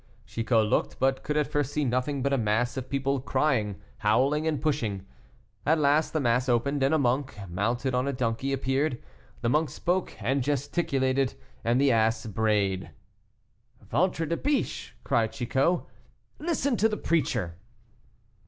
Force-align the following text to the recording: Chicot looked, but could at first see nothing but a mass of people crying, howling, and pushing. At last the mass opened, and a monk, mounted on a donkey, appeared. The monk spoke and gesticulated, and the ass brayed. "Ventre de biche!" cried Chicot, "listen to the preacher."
Chicot 0.25 0.65
looked, 0.65 0.97
but 0.97 1.21
could 1.21 1.37
at 1.37 1.45
first 1.45 1.73
see 1.73 1.85
nothing 1.85 2.23
but 2.23 2.33
a 2.33 2.37
mass 2.39 2.75
of 2.75 2.89
people 2.89 3.19
crying, 3.21 3.79
howling, 3.99 4.47
and 4.47 4.59
pushing. 4.59 5.05
At 5.63 5.77
last 5.77 6.11
the 6.11 6.19
mass 6.19 6.49
opened, 6.49 6.81
and 6.81 6.91
a 6.91 6.97
monk, 6.97 7.37
mounted 7.47 7.93
on 7.93 8.07
a 8.07 8.11
donkey, 8.11 8.51
appeared. 8.51 8.97
The 9.41 9.49
monk 9.49 9.69
spoke 9.69 10.13
and 10.19 10.41
gesticulated, 10.41 11.35
and 11.63 11.79
the 11.79 11.91
ass 11.91 12.25
brayed. 12.25 12.89
"Ventre 13.79 14.25
de 14.25 14.37
biche!" 14.37 14.95
cried 15.03 15.33
Chicot, 15.33 15.81
"listen 16.39 16.77
to 16.77 16.89
the 16.89 16.97
preacher." 16.97 17.57